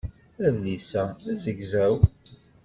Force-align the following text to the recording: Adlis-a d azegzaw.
Adlis-a 0.45 1.03
d 1.23 1.25
azegzaw. 1.31 1.95